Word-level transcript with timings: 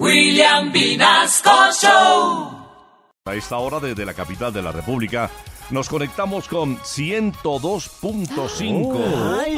William 0.00 0.72
Vinasco 0.72 1.50
Show. 1.72 2.50
A 3.26 3.34
esta 3.34 3.58
hora 3.58 3.78
desde 3.78 4.04
la 4.04 4.12
capital 4.12 4.52
de 4.52 4.60
la 4.60 4.72
República 4.72 5.30
nos 5.70 5.88
conectamos 5.88 6.48
con 6.48 6.78
102.5. 6.78 9.54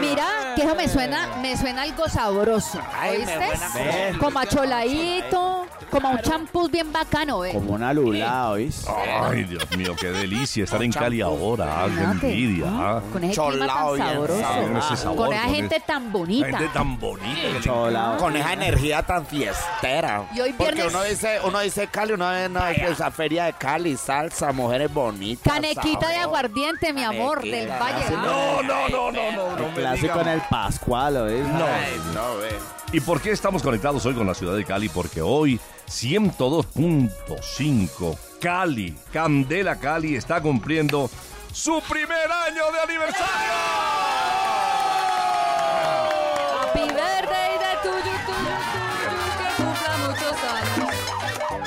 Mira, 0.00 0.52
que 0.54 0.62
eso 0.62 0.74
me 0.74 0.88
suena, 0.88 1.36
me 1.40 1.56
suena 1.56 1.82
algo 1.82 2.08
sabroso. 2.08 2.78
¿Oíste? 3.08 4.14
Como 4.20 4.38
a 4.38 4.46
choladito, 4.46 5.65
como 5.90 6.08
a 6.08 6.10
un 6.12 6.18
champús 6.20 6.70
bien 6.70 6.92
bacano, 6.92 7.44
¿eh? 7.44 7.52
Como 7.52 7.72
una 7.74 7.92
lula, 7.92 8.50
¿oís? 8.50 8.84
Ay, 9.22 9.44
Dios 9.44 9.64
mío, 9.76 9.94
qué 9.98 10.10
delicia 10.10 10.64
estar 10.64 10.82
en 10.82 10.92
Cali 10.92 11.20
ahora. 11.20 11.84
ah, 11.84 11.86
Qué 12.20 12.28
envidia. 12.28 12.66
¿no? 12.66 12.82
ah. 12.86 13.02
Con 13.12 13.24
ese 13.24 13.32
clima 13.40 13.66
Cholao 13.66 13.96
tan 13.96 14.06
bien 14.06 14.08
sabroso. 14.16 14.40
sabroso. 14.42 14.66
Con 14.68 14.76
ese 14.76 14.96
sabor, 14.96 15.16
Con 15.16 15.32
esa 15.34 15.42
con 15.44 15.54
gente 15.54 15.80
tan 15.80 16.12
bonita. 16.12 16.46
Gente 16.58 16.68
tan 16.72 16.98
bonita. 16.98 17.40
que 17.40 17.52
le 17.52 17.60
Cholao. 17.60 18.16
Con 18.18 18.36
esa 18.36 18.52
energía 18.52 19.02
tan 19.02 19.26
fiestera. 19.26 20.24
Y 20.34 20.40
hoy 20.40 20.52
Porque 20.52 20.74
viernes- 20.74 20.94
uno 20.94 21.02
dice, 21.04 21.38
uno 21.44 21.60
dice 21.60 21.86
Cali, 21.88 22.12
uno 22.12 22.28
ve 22.28 22.48
no, 22.48 22.60
que 22.74 22.88
esa 22.88 23.10
feria 23.10 23.44
de 23.46 23.52
Cali, 23.54 23.96
salsa, 23.96 24.52
mujeres 24.52 24.92
bonitas. 24.92 25.52
Canequita 25.52 26.08
de 26.08 26.14
sabor. 26.14 26.26
aguardiente, 26.26 26.92
mi 26.92 27.04
amor, 27.04 27.38
Canequita. 27.40 27.56
del 27.56 27.68
Valle. 27.68 28.10
No, 28.10 28.62
no, 28.62 28.88
no, 28.88 29.12
no, 29.12 29.32
no, 29.32 29.56
no 29.56 29.68
me 29.68 29.74
Clásico 29.74 30.18
diga. 30.18 30.22
en 30.22 30.28
el 30.28 30.40
Pascual, 30.48 31.16
¿oís? 31.18 31.44
Ay, 31.46 32.00
no, 32.14 32.36
ve. 32.38 32.58
¿Y 32.92 33.00
por 33.00 33.20
qué 33.20 33.32
estamos 33.32 33.62
conectados 33.62 34.06
hoy 34.06 34.14
con 34.14 34.26
la 34.26 34.32
ciudad 34.34 34.56
de 34.56 34.64
Cali? 34.64 34.88
Porque 34.88 35.20
hoy 35.20 35.60
102.5 35.88 38.18
Cali, 38.40 38.96
Candela 39.12 39.76
Cali 39.76 40.14
está 40.14 40.40
cumpliendo 40.40 41.10
su 41.52 41.82
primer 41.88 42.30
año 42.30 42.70
de 42.72 42.80
aniversario. 42.80 43.85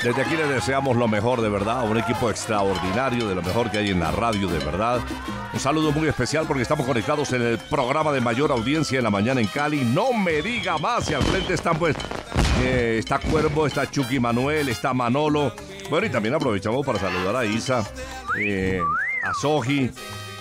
Desde 0.02 0.22
aquí 0.22 0.34
les 0.34 0.48
deseamos 0.48 0.96
lo 0.96 1.08
mejor 1.08 1.42
de 1.42 1.50
verdad, 1.50 1.80
a 1.80 1.82
un 1.82 1.98
equipo 1.98 2.30
extraordinario, 2.30 3.28
de 3.28 3.34
lo 3.34 3.42
mejor 3.42 3.70
que 3.70 3.76
hay 3.76 3.90
en 3.90 4.00
la 4.00 4.10
radio 4.10 4.48
de 4.48 4.58
verdad. 4.58 4.98
Un 5.52 5.60
saludo 5.60 5.92
muy 5.92 6.08
especial 6.08 6.46
porque 6.46 6.62
estamos 6.62 6.86
conectados 6.86 7.30
en 7.34 7.42
el 7.42 7.58
programa 7.58 8.10
de 8.10 8.22
mayor 8.22 8.50
audiencia 8.50 8.96
en 8.96 9.04
la 9.04 9.10
mañana 9.10 9.42
en 9.42 9.46
Cali. 9.46 9.84
No 9.84 10.14
me 10.14 10.40
diga 10.40 10.78
más 10.78 11.10
y 11.10 11.14
al 11.14 11.22
frente 11.22 11.52
están 11.52 11.78
pues, 11.78 11.94
eh, 12.62 12.96
está 12.98 13.18
Cuervo, 13.18 13.66
está 13.66 13.90
Chucky 13.90 14.18
Manuel, 14.18 14.70
está 14.70 14.94
Manolo. 14.94 15.52
Bueno, 15.90 16.06
y 16.06 16.10
también 16.10 16.34
aprovechamos 16.34 16.86
para 16.86 16.98
saludar 16.98 17.36
a 17.36 17.44
Isa, 17.44 17.84
eh, 18.38 18.80
a 19.22 19.34
Soji, 19.34 19.90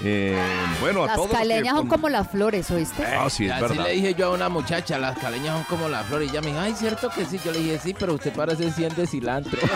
eh, 0.04 0.38
bueno, 0.80 1.04
a 1.04 1.08
Las 1.08 1.16
todos. 1.18 1.32
caleñas 1.32 1.76
son 1.76 1.88
como 1.88 2.08
las 2.10 2.30
flores, 2.30 2.70
¿oíste? 2.72 3.06
Ah, 3.06 3.30
sí, 3.30 3.46
es 3.46 3.52
Así 3.52 3.62
verdad. 3.62 3.84
le 3.86 3.92
dije 3.94 4.14
yo 4.14 4.28
a 4.28 4.30
una 4.32 4.48
muchacha, 4.50 4.98
las 4.98 5.18
caleñas 5.18 5.56
son 5.56 5.64
como 5.66 5.90
las 5.90 6.06
flores. 6.06 6.28
Y 6.28 6.32
ella 6.32 6.42
me 6.42 6.48
dijo, 6.48 6.60
ay, 6.60 6.74
¿cierto 6.76 7.10
que 7.10 7.26
sí? 7.26 7.40
Yo 7.44 7.52
le 7.52 7.60
dije, 7.60 7.80
sí, 7.84 7.94
pero 7.98 8.14
usted 8.14 8.32
parece 8.34 8.72
100 8.72 8.96
de 8.96 9.08
cilantro. 9.08 9.60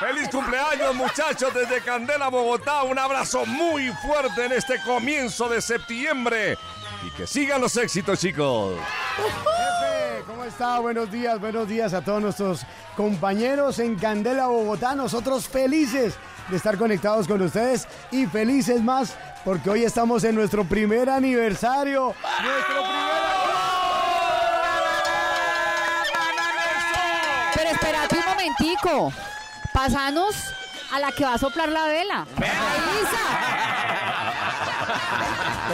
¡Feliz 0.00 0.28
cumpleaños, 0.28 0.94
muchachos, 0.94 1.52
desde 1.54 1.80
Candela, 1.80 2.28
Bogotá! 2.28 2.82
Un 2.82 2.98
abrazo 2.98 3.46
muy 3.46 3.88
fuerte 4.06 4.44
en 4.44 4.52
este 4.52 4.78
comienzo 4.82 5.48
de 5.48 5.60
septiembre. 5.62 6.58
Y 7.06 7.10
que 7.10 7.24
sigan 7.24 7.60
los 7.60 7.76
éxitos, 7.76 8.18
chicos. 8.18 8.74
Jefe, 9.16 10.24
¿cómo 10.26 10.42
está? 10.42 10.80
Buenos 10.80 11.08
días, 11.08 11.38
buenos 11.38 11.68
días 11.68 11.94
a 11.94 12.02
todos 12.02 12.20
nuestros 12.20 12.62
compañeros 12.96 13.78
en 13.78 13.94
Candela, 13.94 14.48
Bogotá. 14.48 14.96
Nosotros 14.96 15.46
felices 15.46 16.14
de 16.48 16.56
estar 16.56 16.76
conectados 16.76 17.28
con 17.28 17.40
ustedes 17.42 17.86
y 18.10 18.26
felices 18.26 18.82
más 18.82 19.14
porque 19.44 19.70
hoy 19.70 19.84
estamos 19.84 20.24
en 20.24 20.34
nuestro 20.34 20.64
primer 20.64 21.08
aniversario. 21.08 22.12
Nuestro 22.42 22.82
primer 22.82 23.06
Pero 27.54 27.70
espérate 27.70 28.16
un 28.16 28.24
momentico. 28.26 29.12
Pasanos 29.72 30.34
a 30.92 30.98
la 30.98 31.12
que 31.12 31.24
va 31.24 31.34
a 31.34 31.38
soplar 31.38 31.68
la 31.68 31.86
vela. 31.86 32.26
A 32.36 34.05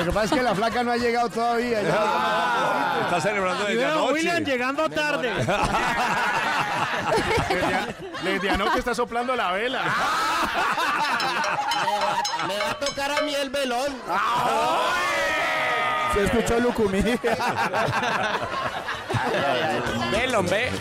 Lo 0.03 0.07
que 0.07 0.13
pasa 0.15 0.35
es 0.35 0.41
que 0.41 0.43
la 0.43 0.53
flaca 0.53 0.83
no 0.83 0.91
ha 0.91 0.97
llegado 0.97 1.29
todavía. 1.29 1.81
ya. 1.81 3.03
Está 3.05 3.21
celebrando 3.21 3.65
desde 3.67 3.85
anoche. 3.85 4.41
llegando 4.45 4.91
tarde. 4.91 5.33
Desde 8.25 8.51
anoche 8.51 8.81
está 8.81 8.97
soplando 8.97 9.37
la 9.37 9.53
vela. 9.53 9.83
Me 12.49 12.59
va 12.59 12.71
a 12.71 12.79
tocar 12.81 13.12
a 13.12 13.23
mí 13.23 13.33
el 13.35 13.51
velón. 13.51 13.87
Se 16.15 16.25
escuchó 16.25 16.59
Lucumí. 16.59 17.01
Velón, 20.11 20.47
ve. 20.49 20.73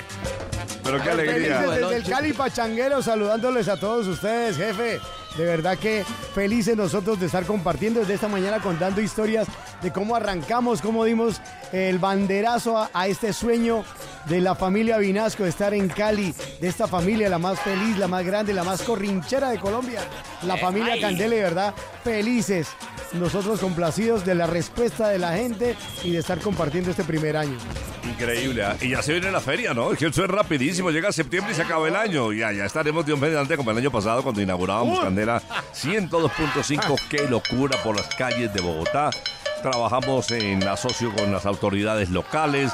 Pero 0.92 1.04
qué 1.04 1.10
alegría. 1.10 1.60
Felices 1.62 1.82
desde 1.82 1.96
el 1.96 2.04
Cali 2.04 2.34
Pachanguero, 2.34 3.02
saludándoles 3.02 3.68
a 3.68 3.78
todos 3.78 4.08
ustedes, 4.08 4.58
jefe. 4.58 5.00
De 5.38 5.46
verdad 5.46 5.78
que 5.78 6.04
felices 6.36 6.76
nosotros 6.76 7.18
de 7.18 7.28
estar 7.28 7.46
compartiendo 7.46 8.02
desde 8.02 8.16
esta 8.16 8.28
mañana 8.28 8.60
contando 8.60 9.00
historias 9.00 9.48
de 9.82 9.92
cómo 9.92 10.16
arrancamos, 10.16 10.82
cómo 10.82 11.06
dimos 11.06 11.42
el 11.72 12.00
banderazo 12.00 12.78
a, 12.78 12.90
a 12.94 13.08
este 13.08 13.32
sueño 13.32 13.86
de 14.26 14.42
la 14.42 14.56
familia 14.56 14.98
Vinasco 14.98 15.44
de 15.44 15.50
estar 15.50 15.74
en 15.74 15.88
Cali, 15.88 16.36
de 16.60 16.68
esta 16.68 16.86
familia, 16.86 17.30
la 17.30 17.40
más 17.40 17.60
feliz, 17.62 17.98
la 17.98 18.10
más 18.10 18.26
grande, 18.26 18.54
la 18.54 18.66
más 18.66 18.82
corrinchera 18.82 19.50
de 19.50 19.60
Colombia, 19.60 20.02
la 20.44 20.58
familia 20.58 21.00
Candela, 21.00 21.36
de 21.36 21.42
verdad, 21.42 21.74
felices. 22.04 22.68
Nosotros 23.14 23.60
complacidos 23.60 24.26
de 24.26 24.36
la 24.36 24.48
respuesta 24.48 25.08
de 25.10 25.20
la 25.20 25.34
gente 25.34 25.76
y 26.04 26.12
de 26.12 26.20
estar 26.20 26.40
compartiendo 26.40 26.92
este 26.92 27.04
primer 27.04 27.38
año. 27.38 27.58
Increíble. 28.12 28.64
¿ah? 28.64 28.76
Y 28.82 28.90
ya 28.90 29.02
se 29.02 29.14
viene 29.14 29.32
la 29.32 29.42
feria, 29.42 29.74
¿no? 29.74 29.92
Es 29.92 30.00
que 30.00 30.08
eso 30.08 30.24
es 30.24 30.30
rapidísimo. 30.30 30.92
Llega 30.92 31.12
septiembre 31.12 31.54
y 31.54 31.56
se 31.56 31.62
acaba 31.62 31.88
el 31.88 31.96
año. 31.96 32.32
Ya, 32.34 32.52
ya 32.52 32.66
estaremos 32.66 33.06
de 33.06 33.14
un 33.14 33.20
mes 33.20 33.30
adelante 33.30 33.58
como 33.58 33.72
el 33.72 33.78
año 33.78 33.92
pasado 33.92 34.24
cuando 34.24 34.42
inaugurábamos 34.42 35.00
Candela 35.00 35.42
102.5. 35.74 37.00
Qué 37.10 37.28
locura 37.28 37.82
por 37.84 37.96
las 37.96 38.08
calles 38.16 38.54
de 38.54 38.62
Bogotá. 38.62 39.10
Trabajamos 39.62 40.32
en 40.32 40.68
asocio 40.68 41.14
con 41.14 41.32
las 41.32 41.46
autoridades 41.46 42.10
locales. 42.10 42.72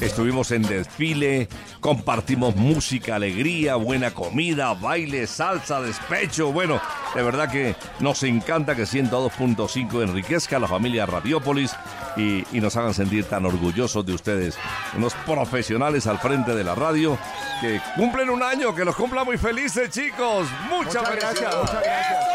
Estuvimos 0.00 0.50
en 0.50 0.62
desfile, 0.62 1.48
compartimos 1.80 2.56
música, 2.56 3.16
alegría, 3.16 3.76
buena 3.76 4.12
comida, 4.12 4.74
baile, 4.74 5.26
salsa, 5.26 5.80
despecho. 5.80 6.52
Bueno, 6.52 6.80
de 7.14 7.22
verdad 7.22 7.50
que 7.50 7.76
nos 8.00 8.22
encanta 8.22 8.74
que 8.74 8.82
102.5 8.82 10.02
enriquezca 10.02 10.56
a 10.56 10.60
la 10.60 10.68
familia 10.68 11.06
Radiópolis 11.06 11.74
y, 12.16 12.44
y 12.52 12.60
nos 12.60 12.76
hagan 12.76 12.94
sentir 12.94 13.24
tan 13.24 13.46
orgullosos 13.46 14.04
de 14.04 14.14
ustedes. 14.14 14.56
Unos 14.96 15.14
profesionales 15.26 16.06
al 16.06 16.18
frente 16.18 16.54
de 16.54 16.64
la 16.64 16.74
radio 16.74 17.18
que 17.60 17.80
cumplen 17.96 18.30
un 18.30 18.42
año, 18.42 18.74
que 18.74 18.84
los 18.84 18.96
cumplan 18.96 19.24
muy 19.24 19.38
felices, 19.38 19.90
chicos. 19.90 20.48
Muchas 20.68 21.02
gracias. 21.02 21.56
Muchas 21.56 21.82
gracias, 21.82 22.31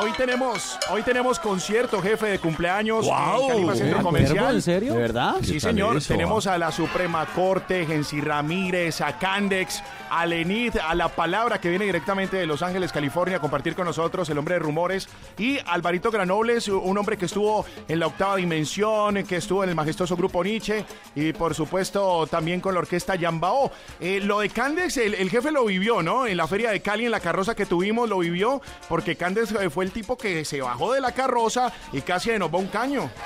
hoy, 0.00 0.12
tenemos, 0.12 0.78
hoy 0.90 1.02
tenemos 1.02 1.38
concierto, 1.38 2.00
jefe, 2.00 2.26
de 2.26 2.38
cumpleaños 2.38 3.06
¡Guau! 3.06 3.42
en 3.42 3.48
Calima 3.48 3.74
Centro 3.74 4.02
Comercial. 4.02 4.54
¿En 4.54 4.62
serio? 4.62 4.94
¿De 4.94 5.00
verdad? 5.00 5.36
Sí, 5.42 5.54
¿Qué 5.54 5.60
tal 5.60 5.70
señor. 5.70 5.96
eso, 5.96 6.12
Tenemos 6.12 6.46
a 6.46 6.58
la 6.58 6.72
Suprema 6.72 7.26
Corte, 7.26 7.86
Gensi 7.86 8.20
Ramírez, 8.20 9.00
a 9.00 9.18
Candex, 9.18 9.82
a 10.10 10.26
Lenid, 10.26 10.76
a 10.76 10.94
La 10.94 11.08
Palabra, 11.08 11.60
que 11.60 11.68
viene 11.68 11.84
directamente 11.84 12.36
de 12.36 12.46
Los 12.46 12.62
Ángeles, 12.62 12.92
California, 12.92 13.36
a 13.36 13.40
compartir 13.40 13.74
con 13.74 13.86
nosotros, 13.86 14.28
el 14.30 14.38
hombre 14.38 14.54
de 14.54 14.58
rumores, 14.60 15.08
y 15.38 15.58
Alvarito 15.66 16.10
Granobles, 16.10 16.68
un 16.68 16.98
hombre 16.98 17.16
que 17.16 17.26
estuvo 17.26 17.64
en 17.88 18.00
la 18.00 18.06
octava 18.06 18.36
dimensión, 18.36 19.22
que 19.24 19.36
estuvo 19.36 19.62
en 19.62 19.70
el 19.70 19.74
majestuoso 19.76 20.16
grupo 20.16 20.42
Nietzsche, 20.42 20.84
y 21.14 21.32
por 21.32 21.54
supuesto 21.54 22.26
también 22.26 22.60
con 22.60 22.74
la 22.74 22.80
orquesta 22.80 23.14
Yambao. 23.14 23.70
Eh, 24.00 24.20
lo 24.20 24.40
de 24.40 24.48
Candex, 24.48 24.96
el, 24.96 25.14
el 25.14 25.30
jefe 25.30 25.50
lo 25.50 25.64
vivió, 25.64 26.02
¿no? 26.02 26.26
En 26.26 26.36
la 26.36 26.46
feria 26.46 26.70
de 26.70 26.80
Cali, 26.80 27.04
en 27.04 27.10
la 27.10 27.20
carroza 27.20 27.54
que 27.54 27.66
tuvimos, 27.66 28.08
lo 28.08 28.18
vivió, 28.18 28.60
porque 28.88 29.16
Candex 29.16 29.52
eh, 29.52 29.70
fue 29.70 29.84
el 29.84 29.89
tipo 29.90 30.16
que 30.16 30.44
se 30.44 30.60
bajó 30.60 30.92
de 30.92 31.00
la 31.00 31.12
carroza 31.12 31.72
y 31.92 32.00
casi 32.02 32.30
nos 32.38 32.52
va 32.52 32.58
un 32.58 32.68
caño. 32.68 33.10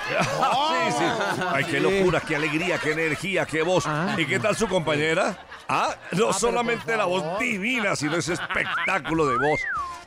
Sí, 0.75 0.93
sí. 0.99 1.43
Ay, 1.53 1.65
qué 1.65 1.81
locura, 1.81 2.21
qué 2.21 2.37
alegría, 2.37 2.79
qué 2.79 2.93
energía, 2.93 3.47
qué 3.47 3.63
voz. 3.63 3.85
¿Y 4.17 4.27
qué 4.27 4.39
tal 4.39 4.57
su 4.57 4.67
compañera? 4.69 5.37
Ah, 5.69 5.95
no 6.13 6.33
solamente 6.33 6.97
la 6.97 7.05
voz 7.07 7.39
divina, 7.39 7.97
sino 7.97 8.17
ese 8.17 8.35
espectáculo 8.35 9.27
de 9.27 9.37
voz. 9.39 9.61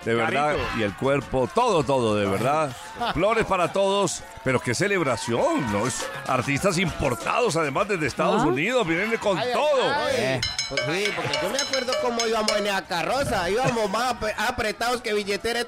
De 0.06 0.14
verdad, 0.14 0.52
Carito. 0.56 0.68
y 0.80 0.84
el 0.84 0.94
cuerpo, 0.96 1.50
todo, 1.54 1.84
todo, 1.84 2.16
de 2.16 2.26
verdad. 2.28 2.72
Flores 3.14 3.46
para 3.46 3.74
todos, 3.74 4.24
pero 4.44 4.60
qué 4.60 4.74
celebración, 4.74 5.70
¿no? 5.74 5.86
Es 5.88 6.06
artistas 6.28 6.78
importados, 6.78 7.58
además 7.58 7.88
desde 7.90 8.08
Estados 8.08 8.44
Unidos, 8.44 8.88
vienen 8.88 9.18
con 9.18 9.38
todo. 9.52 9.94
Pues 10.70 10.81
sí, 10.86 11.06
porque 11.16 11.38
yo 11.42 11.50
me 11.50 11.58
acuerdo 11.60 11.94
cómo 12.02 12.26
íbamos 12.26 12.52
en 12.56 12.66
la 12.66 12.81
carroza. 12.86 13.50
Íbamos 13.50 13.90
más 13.90 14.12
ap- 14.12 14.24
apretados 14.38 15.02
que 15.02 15.14
billetera 15.14 15.60
de 15.60 15.66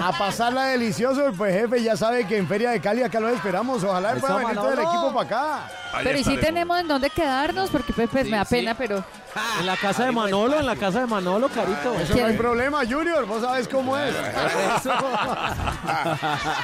A 0.00 0.12
pasarla 0.12 0.66
delicioso, 0.66 1.32
pues 1.36 1.54
jefe, 1.54 1.82
ya 1.82 1.96
sabe 1.96 2.26
que 2.26 2.36
en 2.36 2.46
Feria 2.46 2.70
de 2.70 2.80
Cali 2.80 3.02
acá 3.02 3.18
lo 3.20 3.28
esperamos. 3.28 3.82
Ojalá 3.82 4.14
pueda 4.14 4.36
venir 4.36 4.54
todo 4.54 4.72
el 4.72 4.78
equipo 4.78 5.12
para 5.12 5.26
acá. 5.26 5.70
Ahí 5.92 6.04
Pero 6.04 6.18
¿y 6.18 6.24
si 6.24 6.36
tenemos 6.36 6.78
en 6.78 6.88
dónde 6.88 7.10
quedarnos? 7.10 7.70
Porque 7.70 7.92
pues, 7.92 8.08
pues, 8.10 8.28
me 8.28 8.36
da 8.36 8.44
pena, 8.44 8.74
pero 8.74 9.04
En 9.60 9.66
la 9.66 9.76
casa 9.76 10.04
de 10.04 10.12
Manolo, 10.12 10.58
en 10.60 10.66
la 10.66 10.76
casa 10.76 11.00
de 11.00 11.06
Manolo, 11.06 11.48
Carito. 11.48 11.94
Eso 11.94 12.14
no 12.16 12.26
hay 12.26 12.36
problema, 12.36 12.80
Junior. 12.88 13.24
Vos 13.24 13.42
sabes 13.42 13.66
cómo 13.66 13.96
es. 13.96 14.14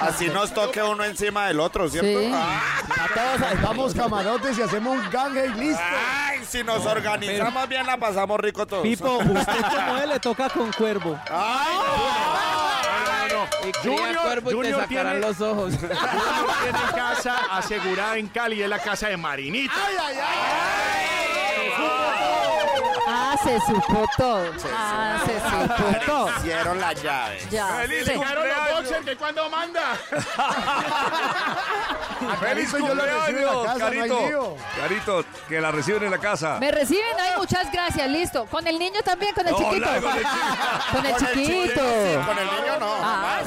Así 0.01 0.29
nos 0.29 0.53
toque 0.53 0.83
uno 0.83 1.03
encima 1.05 1.47
del 1.47 1.61
otro, 1.61 1.89
¿cierto? 1.89 2.21
Sí. 2.21 2.31
Ah, 2.35 2.61
A 3.05 3.09
todos 3.15 3.63
vamos 3.63 3.95
camarotes 3.95 4.59
y 4.59 4.63
hacemos 4.63 4.99
un 4.99 5.11
gangue 5.11 5.47
y 5.47 5.61
listo. 5.61 5.83
Ay, 6.29 6.41
si 6.47 6.63
nos 6.63 6.85
organizamos 6.85 7.69
bien, 7.69 7.87
la 7.87 7.97
pasamos 7.97 8.39
rico 8.41 8.67
todos. 8.67 8.83
Pipo, 8.83 9.17
usted 9.19 9.63
como 9.75 9.97
él 9.99 10.09
le 10.11 10.21
toca 10.21 10.49
con 10.51 10.71
cuervo. 10.73 11.19
Ay, 11.31 11.77
Y 13.69 13.73
cría 13.73 13.97
Junior- 13.97 14.23
cuervo 14.23 14.51
y 14.51 14.53
te 14.53 14.57
Junior 14.57 14.81
sacarán 14.83 15.13
tiene- 15.21 15.27
los 15.27 15.41
ojos. 15.41 15.75
Junior 15.75 15.97
tiene 16.63 16.79
casa 16.95 17.35
asegurada 17.51 18.19
en 18.19 18.29
Cali, 18.29 18.63
es 18.63 18.69
la 18.69 18.79
casa 18.79 19.09
de 19.09 19.17
Marinita. 19.17 19.73
Ah, 23.11 23.37
se 23.43 23.59
supo 23.61 24.07
todo. 24.17 24.45
Ah, 24.77 25.19
se 25.25 25.41
supo 25.41 25.85
todo. 26.07 26.29
hicieron 26.39 26.79
la 26.81 26.93
llave. 26.93 27.39
Ya. 27.51 27.67
¡Feliz 27.69 28.05
sé. 28.05 28.15
cumpleaños! 28.15 28.89
que 29.05 29.17
cuando 29.17 29.49
manda. 29.49 29.81
¡Feliz 32.41 32.73
yo 32.73 32.79
cumpleaños, 32.79 33.65
casa, 33.67 33.79
Carito! 33.79 34.57
Carito, 34.81 35.25
que 35.49 35.61
la 35.61 35.71
reciben 35.71 36.03
en 36.05 36.11
la 36.11 36.19
casa. 36.19 36.59
Me 36.61 36.71
reciben, 36.71 37.05
ay, 37.21 37.31
muchas 37.39 37.71
gracias, 37.73 38.09
listo. 38.09 38.47
Con 38.47 38.67
el 38.67 38.79
niño 38.79 39.01
también, 39.05 39.35
con 39.35 39.47
el 39.47 39.53
No, 39.53 39.59
chiquito. 39.59 39.87
la- 39.87 40.01
con 40.01 40.17
el 40.17 40.25
chiquito. 40.25 40.39
Con 40.93 41.07
el 41.07 41.17
chiquito. 41.17 41.81
Con 42.27 42.39
el 42.39 42.47
niño 42.47 42.79
no. 42.81 42.95
Ah, 43.03 43.41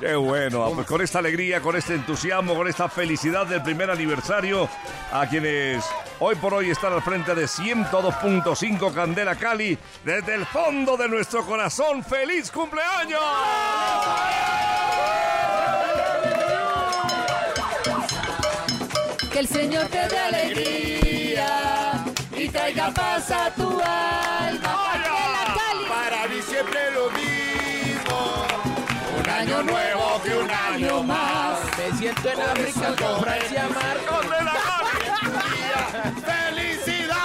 Qué 0.00 0.14
bueno, 0.16 0.64
ah, 0.64 0.70
pues 0.74 0.86
con 0.86 1.00
esta 1.00 1.18
alegría, 1.18 1.60
con 1.60 1.76
este 1.76 1.94
entusiasmo, 1.94 2.54
con 2.54 2.68
esta 2.68 2.88
felicidad 2.88 3.46
del 3.46 3.62
primer 3.62 3.90
aniversario, 3.90 4.68
a 5.12 5.26
quienes 5.26 5.84
hoy 6.20 6.34
por 6.36 6.54
hoy 6.54 6.70
están 6.70 6.92
al 6.92 7.02
frente 7.02 7.34
de 7.34 7.44
102.5 7.44 8.94
Candela 8.94 9.36
Cali, 9.36 9.78
desde 10.04 10.34
el 10.34 10.46
fondo 10.46 10.96
de 10.96 11.08
nuestro 11.08 11.44
corazón, 11.44 12.04
¡feliz 12.04 12.50
cumpleaños! 12.50 13.20
que 19.34 19.40
el 19.40 19.48
Señor 19.48 19.86
te 19.88 20.08
dé 20.08 20.18
alegría 20.18 22.04
y 22.36 22.48
traiga 22.48 22.92
paz 22.92 23.32
a 23.32 23.50
tu 23.50 23.68
alma. 23.80 24.60
Cali. 24.62 25.88
Para 25.88 26.28
mí 26.28 26.40
siempre 26.40 26.90
lo 26.92 27.10
mismo. 27.10 27.63
Año 29.44 29.62
nuevo 29.62 30.22
que 30.24 30.34
un 30.38 30.50
año 30.50 31.02
más. 31.02 31.58
Me 31.76 31.98
siento 31.98 32.30
en 32.30 32.40
África 32.40 32.96
con 32.96 33.20
Francia 33.20 33.68
Marco. 33.68 34.20
¡Candela 34.20 34.54
Cali! 36.24 36.74
¡Felicidad! 36.80 37.24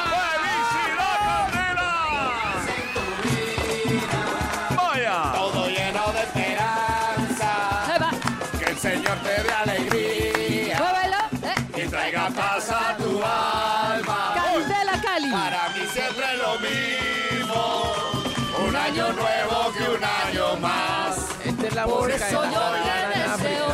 la 21.76 21.86
Por 21.86 22.08
música. 22.10 22.26
Por 22.28 22.46
eso 22.46 22.52
yo 22.52 22.62
le 22.74 23.20
deseo. 23.20 23.68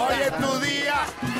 Hoy 0.00 0.14
es 0.22 0.36
tu 0.38 0.60
día. 0.60 1.35